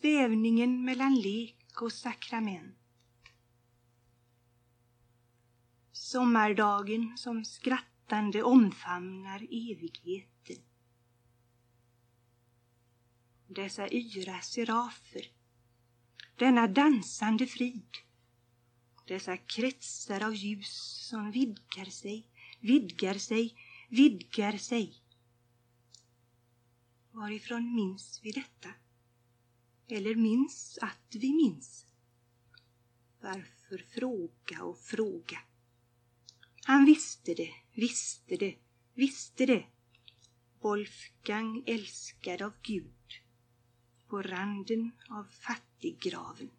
[0.00, 2.76] svävningen mellan lek och sakrament.
[5.92, 10.62] Sommardagen som skrattande omfamnar evigheten.
[13.46, 15.32] Dessa yra serafer,
[16.36, 17.96] denna dansande frid,
[19.06, 22.28] dessa kretsar av ljus som vidgar sig,
[22.60, 23.54] vidgar sig,
[23.88, 25.02] vidgar sig.
[27.10, 28.68] Varifrån minns vi detta?
[29.90, 31.86] Eller minns att vi minns?
[33.20, 35.38] Varför fråga och fråga?
[36.64, 38.54] Han visste det, visste det,
[38.94, 39.66] visste det.
[40.60, 42.94] Wolfgang älskad av Gud
[44.08, 46.50] på randen av fattiggraven.